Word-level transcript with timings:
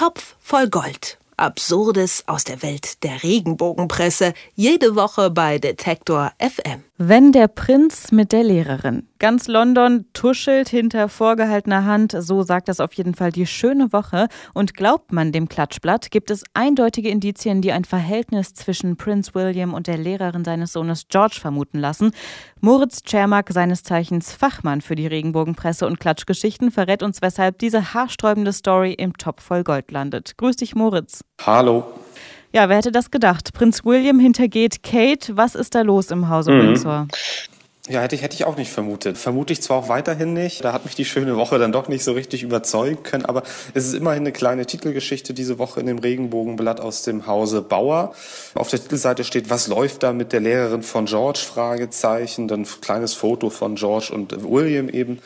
Topf 0.00 0.34
voll 0.40 0.66
Gold. 0.70 1.19
Absurdes 1.40 2.24
aus 2.26 2.44
der 2.44 2.62
Welt 2.62 3.02
der 3.02 3.22
Regenbogenpresse. 3.22 4.34
Jede 4.54 4.94
Woche 4.94 5.30
bei 5.30 5.58
Detektor 5.58 6.32
FM. 6.38 6.84
Wenn 6.98 7.32
der 7.32 7.48
Prinz 7.48 8.12
mit 8.12 8.30
der 8.30 8.44
Lehrerin. 8.44 9.08
Ganz 9.18 9.48
London 9.48 10.04
tuschelt 10.12 10.68
hinter 10.68 11.08
vorgehaltener 11.08 11.86
Hand, 11.86 12.14
so 12.18 12.42
sagt 12.42 12.68
das 12.68 12.78
auf 12.78 12.92
jeden 12.92 13.14
Fall 13.14 13.32
die 13.32 13.46
schöne 13.46 13.90
Woche. 13.90 14.28
Und 14.52 14.74
glaubt 14.74 15.10
man 15.10 15.32
dem 15.32 15.48
Klatschblatt, 15.48 16.10
gibt 16.10 16.30
es 16.30 16.44
eindeutige 16.52 17.08
Indizien, 17.08 17.62
die 17.62 17.72
ein 17.72 17.86
Verhältnis 17.86 18.52
zwischen 18.52 18.98
Prinz 18.98 19.34
William 19.34 19.72
und 19.72 19.86
der 19.86 19.96
Lehrerin 19.96 20.44
seines 20.44 20.74
Sohnes 20.74 21.08
George 21.08 21.38
vermuten 21.40 21.78
lassen. 21.78 22.12
Moritz 22.60 23.02
Czermak, 23.02 23.50
seines 23.50 23.82
Zeichens 23.82 24.32
Fachmann 24.32 24.82
für 24.82 24.94
die 24.94 25.06
Regenbogenpresse 25.06 25.86
und 25.86 26.00
Klatschgeschichten, 26.00 26.70
verrät 26.70 27.02
uns, 27.02 27.22
weshalb 27.22 27.58
diese 27.58 27.94
haarsträubende 27.94 28.52
Story 28.52 28.92
im 28.92 29.16
Topf 29.16 29.42
voll 29.42 29.64
Gold 29.64 29.90
landet. 29.90 30.36
Grüß 30.36 30.56
dich, 30.56 30.74
Moritz. 30.74 31.22
Hallo. 31.46 31.84
Ja, 32.52 32.68
wer 32.68 32.76
hätte 32.76 32.92
das 32.92 33.10
gedacht? 33.10 33.54
Prinz 33.54 33.84
William 33.84 34.18
hintergeht 34.18 34.82
Kate. 34.82 35.36
Was 35.36 35.54
ist 35.54 35.74
da 35.74 35.82
los 35.82 36.10
im 36.10 36.28
Hause 36.28 36.52
mhm. 36.52 36.62
Windsor? 36.62 37.06
Ja, 37.90 38.02
hätte 38.02 38.14
ich, 38.14 38.22
hätte 38.22 38.36
ich 38.36 38.44
auch 38.44 38.56
nicht 38.56 38.70
vermutet. 38.70 39.18
Vermute 39.18 39.52
ich 39.52 39.62
zwar 39.62 39.78
auch 39.78 39.88
weiterhin 39.88 40.32
nicht. 40.32 40.64
Da 40.64 40.72
hat 40.72 40.84
mich 40.84 40.94
die 40.94 41.04
schöne 41.04 41.36
Woche 41.36 41.58
dann 41.58 41.72
doch 41.72 41.88
nicht 41.88 42.04
so 42.04 42.12
richtig 42.12 42.44
überzeugen 42.44 43.02
können. 43.02 43.24
Aber 43.24 43.42
es 43.74 43.84
ist 43.88 43.94
immerhin 43.94 44.22
eine 44.22 44.30
kleine 44.30 44.64
Titelgeschichte 44.64 45.34
diese 45.34 45.58
Woche 45.58 45.80
in 45.80 45.86
dem 45.86 45.98
Regenbogenblatt 45.98 46.78
aus 46.80 47.02
dem 47.02 47.26
Hause 47.26 47.62
Bauer. 47.62 48.14
Auf 48.54 48.68
der 48.68 48.80
Titelseite 48.80 49.24
steht, 49.24 49.50
was 49.50 49.66
läuft 49.66 50.04
da 50.04 50.12
mit 50.12 50.32
der 50.32 50.38
Lehrerin 50.38 50.84
von 50.84 51.06
George? 51.06 51.40
Fragezeichen. 51.40 52.46
Dann 52.46 52.60
ein 52.60 52.68
kleines 52.80 53.14
Foto 53.14 53.50
von 53.50 53.74
George 53.74 54.10
und 54.14 54.40
William 54.48 54.88
eben. 54.88 55.18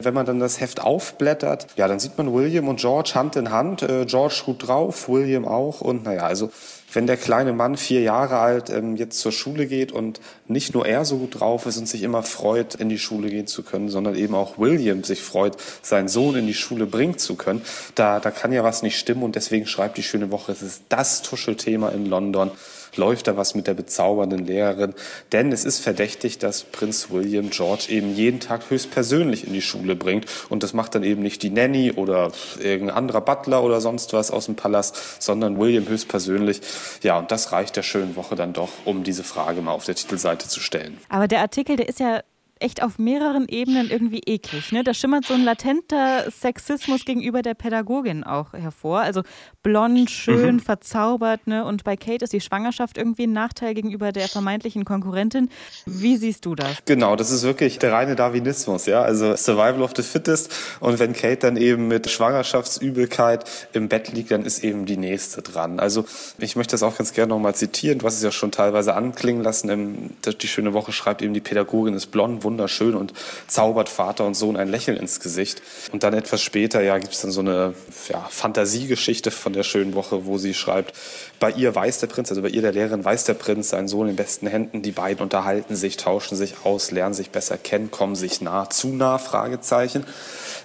Wenn 0.00 0.14
man 0.14 0.26
dann 0.26 0.40
das 0.40 0.60
Heft 0.60 0.82
aufblättert, 0.82 1.68
ja, 1.76 1.86
dann 1.86 2.00
sieht 2.00 2.18
man 2.18 2.34
William 2.34 2.66
und 2.66 2.80
George 2.80 3.12
Hand 3.14 3.36
in 3.36 3.52
Hand. 3.52 3.82
Äh, 3.82 4.04
George 4.06 4.42
gut 4.44 4.66
drauf, 4.66 5.08
William 5.08 5.46
auch. 5.46 5.80
Und 5.80 6.02
naja, 6.02 6.22
also 6.22 6.50
wenn 6.92 7.06
der 7.06 7.16
kleine 7.16 7.52
Mann 7.52 7.76
vier 7.76 8.00
Jahre 8.00 8.38
alt 8.38 8.70
ähm, 8.70 8.96
jetzt 8.96 9.20
zur 9.20 9.32
Schule 9.32 9.66
geht 9.66 9.92
und 9.92 10.20
nicht 10.48 10.74
nur 10.74 10.86
er 10.86 11.04
so 11.04 11.18
gut 11.18 11.40
drauf 11.40 11.66
ist 11.66 11.78
und 11.78 11.86
sich 11.86 12.02
immer 12.02 12.22
freut, 12.22 12.74
in 12.74 12.88
die 12.88 12.98
Schule 12.98 13.28
gehen 13.28 13.46
zu 13.46 13.62
können, 13.62 13.88
sondern 13.88 14.14
eben 14.14 14.34
auch 14.34 14.58
William 14.58 15.04
sich 15.04 15.22
freut, 15.22 15.56
seinen 15.82 16.08
Sohn 16.08 16.36
in 16.36 16.46
die 16.46 16.54
Schule 16.54 16.86
bringen 16.86 17.18
zu 17.18 17.36
können, 17.36 17.62
da, 17.94 18.20
da 18.20 18.30
kann 18.30 18.52
ja 18.52 18.64
was 18.64 18.82
nicht 18.82 18.98
stimmen 18.98 19.22
und 19.22 19.36
deswegen 19.36 19.66
schreibt 19.66 19.96
die 19.96 20.02
schöne 20.02 20.30
Woche, 20.30 20.52
es 20.52 20.62
ist 20.62 20.84
das 20.88 21.22
Tuschelthema 21.22 21.90
in 21.90 22.06
London 22.06 22.50
läuft 22.96 23.26
da 23.26 23.36
was 23.36 23.54
mit 23.54 23.66
der 23.66 23.74
bezaubernden 23.74 24.46
Lehrerin. 24.46 24.94
Denn 25.32 25.52
es 25.52 25.64
ist 25.64 25.80
verdächtig, 25.80 26.38
dass 26.38 26.64
Prinz 26.64 27.10
William 27.10 27.50
George 27.50 27.86
eben 27.88 28.14
jeden 28.14 28.40
Tag 28.40 28.70
höchstpersönlich 28.70 29.46
in 29.46 29.52
die 29.52 29.62
Schule 29.62 29.96
bringt. 29.96 30.26
Und 30.48 30.62
das 30.62 30.72
macht 30.72 30.94
dann 30.94 31.02
eben 31.02 31.22
nicht 31.22 31.42
die 31.42 31.50
Nanny 31.50 31.92
oder 31.92 32.32
irgendein 32.58 32.96
anderer 32.96 33.20
Butler 33.20 33.62
oder 33.62 33.80
sonst 33.80 34.12
was 34.12 34.30
aus 34.30 34.46
dem 34.46 34.56
Palast, 34.56 35.22
sondern 35.22 35.58
William 35.58 35.86
höchstpersönlich. 35.88 36.60
Ja, 37.02 37.18
und 37.18 37.30
das 37.30 37.52
reicht 37.52 37.76
der 37.76 37.82
schönen 37.82 38.16
Woche 38.16 38.36
dann 38.36 38.52
doch, 38.52 38.70
um 38.84 39.04
diese 39.04 39.24
Frage 39.24 39.62
mal 39.62 39.72
auf 39.72 39.84
der 39.84 39.94
Titelseite 39.94 40.48
zu 40.48 40.60
stellen. 40.60 40.98
Aber 41.08 41.28
der 41.28 41.40
Artikel, 41.40 41.76
der 41.76 41.88
ist 41.88 42.00
ja 42.00 42.22
echt 42.60 42.82
auf 42.82 42.98
mehreren 42.98 43.48
Ebenen 43.48 43.90
irgendwie 43.90 44.20
eklig. 44.26 44.72
Ne? 44.72 44.84
Da 44.84 44.94
schimmert 44.94 45.24
so 45.24 45.34
ein 45.34 45.44
latenter 45.44 46.30
Sexismus 46.30 47.04
gegenüber 47.04 47.42
der 47.42 47.54
Pädagogin 47.54 48.22
auch 48.22 48.52
hervor. 48.52 49.00
Also 49.00 49.22
blond, 49.62 50.10
schön, 50.10 50.56
mhm. 50.56 50.60
verzaubert. 50.60 51.46
Ne? 51.46 51.64
Und 51.64 51.84
bei 51.84 51.96
Kate 51.96 52.24
ist 52.24 52.32
die 52.32 52.40
Schwangerschaft 52.40 52.98
irgendwie 52.98 53.24
ein 53.24 53.32
Nachteil 53.32 53.74
gegenüber 53.74 54.12
der 54.12 54.28
vermeintlichen 54.28 54.84
Konkurrentin. 54.84 55.48
Wie 55.86 56.16
siehst 56.16 56.44
du 56.44 56.54
das? 56.54 56.84
Genau, 56.84 57.16
das 57.16 57.30
ist 57.30 57.42
wirklich 57.42 57.78
der 57.78 57.92
reine 57.92 58.14
Darwinismus. 58.14 58.86
Ja? 58.86 59.02
Also 59.02 59.34
Survival 59.36 59.82
of 59.82 59.92
the 59.96 60.02
Fittest. 60.02 60.52
Und 60.80 60.98
wenn 60.98 61.14
Kate 61.14 61.38
dann 61.38 61.56
eben 61.56 61.88
mit 61.88 62.10
Schwangerschaftsübelkeit 62.10 63.44
im 63.72 63.88
Bett 63.88 64.12
liegt, 64.12 64.30
dann 64.30 64.44
ist 64.44 64.62
eben 64.62 64.84
die 64.86 64.96
nächste 64.96 65.42
dran. 65.42 65.80
Also 65.80 66.04
ich 66.38 66.56
möchte 66.56 66.72
das 66.72 66.82
auch 66.82 66.96
ganz 66.96 67.12
gerne 67.14 67.30
nochmal 67.30 67.54
zitieren. 67.54 67.98
Du 67.98 68.06
hast 68.06 68.16
es 68.16 68.22
ja 68.22 68.30
schon 68.30 68.52
teilweise 68.52 68.94
anklingen 68.94 69.42
lassen. 69.42 70.14
Die 70.40 70.48
schöne 70.48 70.74
Woche 70.74 70.92
schreibt 70.92 71.22
eben, 71.22 71.32
die 71.32 71.40
Pädagogin 71.40 71.94
ist 71.94 72.08
blond, 72.08 72.44
wunderschön 72.50 72.94
und 72.96 73.12
zaubert 73.46 73.88
Vater 73.88 74.26
und 74.26 74.34
Sohn 74.34 74.56
ein 74.56 74.68
Lächeln 74.68 74.96
ins 74.96 75.20
Gesicht. 75.20 75.62
Und 75.92 76.02
dann 76.02 76.14
etwas 76.14 76.42
später, 76.42 76.82
ja, 76.82 76.98
gibt 76.98 77.14
es 77.14 77.20
dann 77.20 77.30
so 77.30 77.40
eine 77.40 77.74
ja, 78.08 78.26
Fantasiegeschichte 78.28 79.30
von 79.30 79.52
der 79.52 79.62
schönen 79.62 79.94
Woche, 79.94 80.26
wo 80.26 80.36
sie 80.36 80.52
schreibt, 80.52 80.94
bei 81.38 81.52
ihr 81.52 81.74
weiß 81.74 82.00
der 82.00 82.08
Prinz, 82.08 82.30
also 82.30 82.42
bei 82.42 82.48
ihr 82.48 82.62
der 82.62 82.72
Lehrerin 82.72 83.04
weiß 83.04 83.24
der 83.24 83.34
Prinz 83.34 83.70
seinen 83.70 83.88
Sohn 83.88 84.08
in 84.08 84.16
besten 84.16 84.46
Händen. 84.46 84.82
Die 84.82 84.90
beiden 84.90 85.22
unterhalten 85.22 85.76
sich, 85.76 85.96
tauschen 85.96 86.36
sich 86.36 86.54
aus, 86.64 86.90
lernen 86.90 87.14
sich 87.14 87.30
besser 87.30 87.56
kennen, 87.56 87.90
kommen 87.90 88.16
sich 88.16 88.40
nah, 88.40 88.68
zu 88.68 88.88
nah, 88.88 89.18
Fragezeichen. 89.18 90.04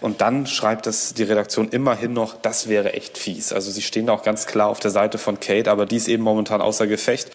Und 0.01 0.21
dann 0.21 0.47
schreibt 0.47 0.87
das 0.87 1.13
die 1.13 1.23
Redaktion 1.23 1.69
immerhin 1.69 2.13
noch, 2.13 2.35
das 2.41 2.67
wäre 2.67 2.93
echt 2.93 3.17
fies. 3.17 3.53
Also 3.53 3.71
sie 3.71 3.81
stehen 3.81 4.07
da 4.07 4.13
auch 4.13 4.23
ganz 4.23 4.47
klar 4.47 4.69
auf 4.69 4.79
der 4.79 4.91
Seite 4.91 5.17
von 5.17 5.39
Kate, 5.39 5.71
aber 5.71 5.85
die 5.85 5.97
ist 5.97 6.07
eben 6.07 6.23
momentan 6.23 6.61
außer 6.61 6.87
Gefecht. 6.87 7.29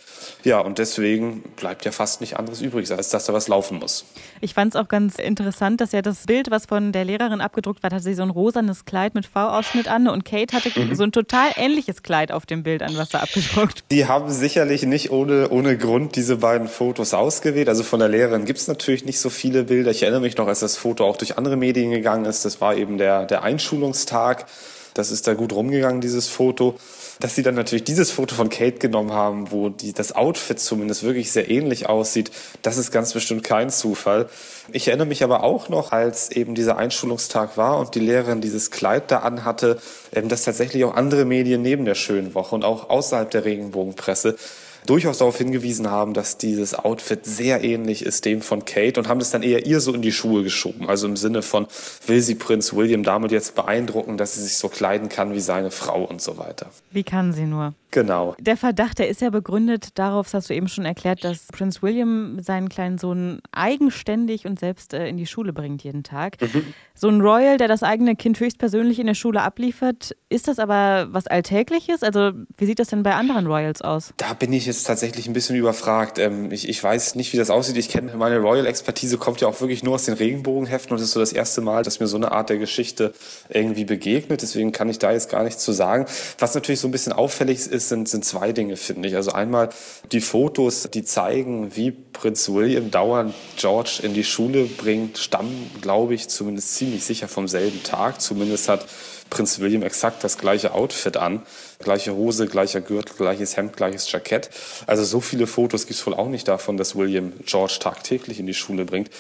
Ja, 0.44 0.60
und 0.60 0.78
deswegen 0.78 1.42
bleibt 1.56 1.84
ja 1.84 1.92
fast 1.92 2.20
nicht 2.20 2.36
anderes 2.36 2.60
übrig, 2.60 2.90
als 2.90 3.10
dass 3.10 3.26
da 3.26 3.32
was 3.32 3.48
laufen 3.48 3.78
muss. 3.78 4.04
Ich 4.40 4.54
fand 4.54 4.74
es 4.74 4.80
auch 4.80 4.88
ganz 4.88 5.16
interessant, 5.18 5.80
dass 5.80 5.92
ja 5.92 6.02
das 6.02 6.26
Bild, 6.26 6.50
was 6.50 6.66
von 6.66 6.92
der 6.92 7.04
Lehrerin 7.04 7.40
abgedruckt 7.40 7.82
war, 7.82 7.90
hatte 7.90 8.02
sie 8.02 8.14
so 8.14 8.22
ein 8.22 8.30
rosanes 8.30 8.84
Kleid 8.84 9.14
mit 9.14 9.26
V-Ausschnitt 9.26 9.88
an 9.88 10.08
und 10.08 10.24
Kate 10.24 10.56
hatte 10.56 10.78
mhm. 10.78 10.94
so 10.94 11.02
ein 11.02 11.12
total 11.12 11.50
ähnliches 11.56 12.02
Kleid 12.02 12.32
auf 12.32 12.46
dem 12.46 12.62
Bild 12.62 12.82
an, 12.82 12.96
was 12.96 13.10
da 13.10 13.20
abgedruckt. 13.20 13.84
Die 13.90 14.06
haben 14.06 14.30
sicherlich 14.30 14.84
nicht 14.84 15.10
ohne, 15.10 15.50
ohne 15.50 15.76
Grund 15.76 16.16
diese 16.16 16.36
beiden 16.36 16.68
Fotos 16.68 17.14
ausgewählt. 17.14 17.68
Also 17.68 17.82
von 17.82 18.00
der 18.00 18.08
Lehrerin 18.08 18.44
gibt 18.44 18.58
es 18.58 18.68
natürlich 18.68 19.04
nicht 19.04 19.20
so 19.20 19.30
viele 19.30 19.64
Bilder. 19.64 19.90
Ich 19.90 20.02
erinnere 20.02 20.22
mich 20.22 20.36
noch, 20.36 20.46
als 20.46 20.60
das 20.60 20.76
Foto 20.76 21.04
auch 21.04 21.16
durch 21.16 21.36
andere 21.36 21.56
Medien 21.56 21.90
gegangen 21.90 22.24
ist. 22.24 22.44
Das 22.44 22.60
war 22.60 22.76
eben 22.76 22.98
der, 22.98 23.26
der 23.26 23.42
Einschulungstag. 23.42 24.46
Das 24.94 25.10
ist 25.10 25.26
da 25.26 25.34
gut 25.34 25.52
rumgegangen, 25.52 26.00
dieses 26.00 26.28
Foto. 26.28 26.76
Dass 27.20 27.34
sie 27.34 27.42
dann 27.42 27.54
natürlich 27.54 27.84
dieses 27.84 28.10
Foto 28.10 28.34
von 28.34 28.48
Kate 28.48 28.78
genommen 28.78 29.12
haben, 29.12 29.52
wo 29.52 29.68
die, 29.68 29.92
das 29.92 30.12
Outfit 30.12 30.58
zumindest 30.58 31.02
wirklich 31.02 31.30
sehr 31.30 31.50
ähnlich 31.50 31.86
aussieht, 31.86 32.30
das 32.62 32.78
ist 32.78 32.90
ganz 32.90 33.12
bestimmt 33.12 33.44
kein 33.44 33.68
Zufall. 33.68 34.28
Ich 34.72 34.88
erinnere 34.88 35.06
mich 35.06 35.22
aber 35.22 35.44
auch 35.44 35.68
noch, 35.68 35.92
als 35.92 36.30
eben 36.30 36.54
dieser 36.54 36.78
Einschulungstag 36.78 37.58
war 37.58 37.78
und 37.78 37.94
die 37.94 38.00
Lehrerin 38.00 38.40
dieses 38.40 38.70
Kleid 38.70 39.10
da 39.10 39.18
anhatte, 39.18 39.78
ähm, 40.14 40.28
dass 40.28 40.44
tatsächlich 40.44 40.82
auch 40.84 40.94
andere 40.94 41.26
Medien 41.26 41.60
neben 41.60 41.84
der 41.84 41.94
schönen 41.94 42.34
Woche 42.34 42.54
und 42.54 42.64
auch 42.64 42.88
außerhalb 42.88 43.30
der 43.30 43.44
Regenbogenpresse 43.44 44.36
durchaus 44.86 45.18
darauf 45.18 45.38
hingewiesen 45.38 45.90
haben, 45.90 46.14
dass 46.14 46.38
dieses 46.38 46.74
Outfit 46.74 47.24
sehr 47.24 47.62
ähnlich 47.64 48.04
ist 48.04 48.24
dem 48.24 48.42
von 48.42 48.64
Kate 48.64 48.98
und 49.00 49.08
haben 49.08 49.20
das 49.20 49.30
dann 49.30 49.42
eher 49.42 49.66
ihr 49.66 49.80
so 49.80 49.92
in 49.94 50.02
die 50.02 50.12
Schuhe 50.12 50.42
geschoben. 50.42 50.88
Also 50.88 51.06
im 51.06 51.16
Sinne 51.16 51.42
von, 51.42 51.66
will 52.06 52.20
sie 52.20 52.34
Prinz 52.34 52.72
William 52.72 53.02
damit 53.02 53.32
jetzt 53.32 53.54
beeindrucken, 53.54 54.16
dass 54.16 54.34
sie 54.34 54.42
sich 54.42 54.56
so 54.56 54.68
kleiden 54.68 55.08
kann 55.08 55.34
wie 55.34 55.40
seine 55.40 55.70
Frau 55.70 56.04
und 56.04 56.20
so 56.20 56.38
weiter. 56.38 56.70
Wie 56.90 57.04
kann 57.04 57.32
sie 57.32 57.44
nur? 57.44 57.74
Genau. 57.90 58.36
Der 58.38 58.56
Verdacht, 58.56 58.98
der 58.98 59.08
ist 59.08 59.20
ja 59.20 59.30
begründet 59.30 59.98
darauf, 59.98 60.26
das 60.26 60.34
hast 60.34 60.50
du 60.50 60.54
eben 60.54 60.68
schon 60.68 60.84
erklärt, 60.84 61.24
dass 61.24 61.46
Prinz 61.48 61.82
William 61.82 62.40
seinen 62.40 62.68
kleinen 62.68 62.98
Sohn 62.98 63.40
eigenständig 63.52 64.46
und 64.46 64.60
selbst 64.60 64.94
äh, 64.94 65.08
in 65.08 65.16
die 65.16 65.26
Schule 65.26 65.52
bringt 65.52 65.82
jeden 65.82 66.04
Tag. 66.04 66.40
Mhm. 66.40 66.72
So 66.94 67.08
ein 67.08 67.20
Royal, 67.20 67.56
der 67.56 67.66
das 67.66 67.82
eigene 67.82 68.14
Kind 68.14 68.38
höchstpersönlich 68.38 69.00
in 69.00 69.06
der 69.06 69.14
Schule 69.14 69.42
abliefert, 69.42 70.14
ist 70.28 70.46
das 70.46 70.58
aber 70.58 71.08
was 71.10 71.26
Alltägliches? 71.26 72.02
Also 72.02 72.32
wie 72.56 72.66
sieht 72.66 72.78
das 72.78 72.88
denn 72.88 73.02
bei 73.02 73.14
anderen 73.14 73.46
Royals 73.46 73.82
aus? 73.82 74.14
Da 74.16 74.34
bin 74.34 74.52
ich 74.52 74.66
jetzt 74.70 74.86
tatsächlich 74.86 75.26
ein 75.26 75.32
bisschen 75.32 75.56
überfragt. 75.56 76.18
Ähm, 76.18 76.50
ich, 76.52 76.68
ich 76.68 76.82
weiß 76.82 77.14
nicht, 77.14 77.32
wie 77.32 77.36
das 77.36 77.50
aussieht. 77.50 77.76
Ich 77.76 77.88
kenne 77.88 78.14
meine 78.16 78.38
Royal-Expertise 78.38 79.18
kommt 79.18 79.40
ja 79.40 79.48
auch 79.48 79.60
wirklich 79.60 79.82
nur 79.82 79.94
aus 79.94 80.04
den 80.04 80.14
Regenbogenheften 80.14 80.92
und 80.92 80.98
es 80.98 81.04
ist 81.04 81.12
so 81.12 81.20
das 81.20 81.32
erste 81.32 81.60
Mal, 81.60 81.82
dass 81.82 82.00
mir 82.00 82.06
so 82.06 82.16
eine 82.16 82.32
Art 82.32 82.48
der 82.50 82.58
Geschichte 82.58 83.12
irgendwie 83.48 83.84
begegnet. 83.84 84.42
Deswegen 84.42 84.72
kann 84.72 84.88
ich 84.88 84.98
da 84.98 85.12
jetzt 85.12 85.30
gar 85.30 85.44
nichts 85.44 85.64
zu 85.64 85.72
sagen. 85.72 86.06
Was 86.38 86.54
natürlich 86.54 86.80
so 86.80 86.88
ein 86.88 86.92
bisschen 86.92 87.12
auffällig 87.12 87.66
ist, 87.66 87.88
sind, 87.88 88.08
sind 88.08 88.24
zwei 88.24 88.52
Dinge, 88.52 88.76
finde 88.76 89.08
ich. 89.08 89.16
Also 89.16 89.32
einmal 89.32 89.70
die 90.12 90.20
Fotos, 90.20 90.88
die 90.92 91.04
zeigen, 91.04 91.76
wie 91.76 91.90
Prinz 91.90 92.48
William 92.48 92.90
dauernd 92.90 93.34
George 93.56 94.00
in 94.02 94.14
die 94.14 94.24
Schule 94.24 94.64
bringt, 94.64 95.18
stammen, 95.18 95.70
glaube 95.80 96.14
ich, 96.14 96.28
zumindest 96.28 96.76
ziemlich 96.76 97.04
sicher 97.04 97.28
vom 97.28 97.48
selben 97.48 97.82
Tag. 97.82 98.20
Zumindest 98.20 98.68
hat 98.68 98.86
Prinz 99.30 99.60
William 99.60 99.82
exakt 99.82 100.22
das 100.24 100.36
gleiche 100.36 100.74
Outfit 100.74 101.16
an. 101.16 101.42
Gleiche 101.78 102.14
Hose, 102.14 102.46
gleicher 102.46 102.82
Gürtel, 102.82 103.16
gleiches 103.16 103.56
Hemd, 103.56 103.76
gleiches 103.76 104.10
Jackett. 104.12 104.50
Also 104.86 105.02
so 105.04 105.20
viele 105.20 105.46
Fotos 105.46 105.86
gibt 105.86 105.98
es 105.98 106.06
wohl 106.06 106.12
auch 106.14 106.28
nicht 106.28 106.46
davon, 106.46 106.76
dass 106.76 106.94
William 106.94 107.32
George 107.46 107.78
tagtäglich 107.80 108.38
in 108.38 108.46
die 108.46 108.54
Schule 108.54 108.84
bringt. 108.84 109.10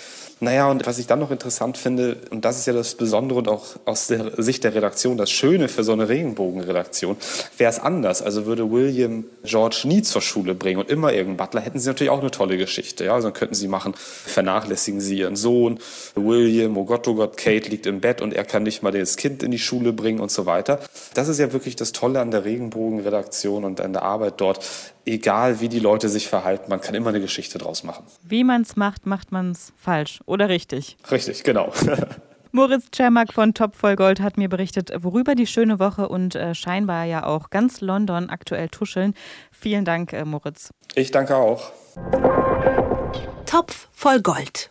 Naja, 0.42 0.70
und 0.70 0.86
was 0.86 0.98
ich 0.98 1.06
dann 1.06 1.18
noch 1.18 1.30
interessant 1.30 1.76
finde, 1.76 2.16
und 2.30 2.46
das 2.46 2.58
ist 2.58 2.66
ja 2.66 2.72
das 2.72 2.94
Besondere 2.94 3.38
und 3.38 3.48
auch 3.48 3.76
aus 3.84 4.06
der 4.06 4.42
Sicht 4.42 4.64
der 4.64 4.74
Redaktion 4.74 5.18
das 5.18 5.30
Schöne 5.30 5.68
für 5.68 5.84
so 5.84 5.92
eine 5.92 6.08
Regenbogenredaktion, 6.08 7.16
wäre 7.58 7.70
es 7.70 7.78
anders. 7.78 8.22
Also 8.22 8.46
würde 8.46 8.70
William 8.70 9.24
George 9.44 9.82
nie 9.84 10.00
zur 10.00 10.22
Schule 10.22 10.54
bringen 10.54 10.80
und 10.80 10.88
immer 10.88 11.12
irgendeinen 11.12 11.36
Butler, 11.36 11.60
hätten 11.60 11.78
sie 11.78 11.88
natürlich 11.88 12.10
auch 12.10 12.20
eine 12.20 12.30
tolle 12.30 12.56
Geschichte. 12.56 13.04
Ja, 13.04 13.14
also 13.14 13.28
dann 13.28 13.34
könnten 13.34 13.54
sie 13.54 13.68
machen, 13.68 13.92
vernachlässigen 13.94 15.02
sie 15.02 15.18
ihren 15.18 15.36
Sohn, 15.36 15.78
William, 16.14 16.76
oh 16.78 16.86
Gott, 16.86 17.06
oh 17.06 17.16
Gott, 17.16 17.36
Kate 17.36 17.68
liegt 17.68 17.84
im 17.84 18.00
Bett 18.00 18.22
und 18.22 18.32
er 18.32 18.44
kann 18.44 18.62
nicht 18.62 18.82
mal 18.82 18.92
das 18.92 19.18
Kind 19.18 19.42
in 19.42 19.50
die 19.50 19.58
Schule 19.58 19.92
bringen 19.92 19.99
bringen 20.00 20.20
und 20.20 20.30
so 20.30 20.46
weiter. 20.46 20.80
Das 21.14 21.28
ist 21.28 21.38
ja 21.38 21.52
wirklich 21.52 21.76
das 21.76 21.92
Tolle 21.92 22.20
an 22.20 22.30
der 22.30 22.44
Regenbogenredaktion 22.44 23.64
und 23.64 23.80
an 23.80 23.92
der 23.92 24.02
Arbeit 24.02 24.40
dort. 24.40 24.66
Egal 25.04 25.60
wie 25.60 25.68
die 25.68 25.78
Leute 25.78 26.08
sich 26.08 26.28
verhalten, 26.28 26.70
man 26.70 26.80
kann 26.80 26.94
immer 26.94 27.10
eine 27.10 27.20
Geschichte 27.20 27.58
draus 27.58 27.84
machen. 27.84 28.04
Wie 28.22 28.44
man 28.44 28.62
es 28.62 28.76
macht, 28.76 29.06
macht 29.06 29.32
man 29.32 29.52
es 29.52 29.72
falsch 29.76 30.20
oder 30.26 30.48
richtig. 30.48 30.96
Richtig, 31.10 31.42
genau. 31.44 31.72
Moritz 32.52 32.90
Czermak 32.90 33.32
von 33.32 33.54
Top 33.54 33.76
voll 33.76 33.94
Gold 33.94 34.20
hat 34.20 34.36
mir 34.36 34.48
berichtet, 34.48 34.90
worüber 34.98 35.36
die 35.36 35.46
schöne 35.46 35.78
Woche 35.78 36.08
und 36.08 36.34
äh, 36.34 36.54
scheinbar 36.54 37.04
ja 37.04 37.24
auch 37.24 37.50
ganz 37.50 37.80
London 37.80 38.28
aktuell 38.28 38.68
tuscheln. 38.68 39.14
Vielen 39.52 39.84
Dank, 39.84 40.12
äh, 40.12 40.24
Moritz. 40.24 40.70
Ich 40.96 41.12
danke 41.12 41.36
auch. 41.36 41.70
Topf 43.46 43.88
voll 43.92 44.20
Gold. 44.20 44.70